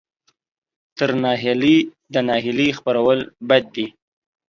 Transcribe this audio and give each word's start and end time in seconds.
تر 0.97 1.09
ناهیلۍ 1.23 1.77
د 2.13 2.15
ناهیلۍ 2.27 2.69
خپرول 2.79 3.19
بد 3.49 3.63
دي. 3.75 3.87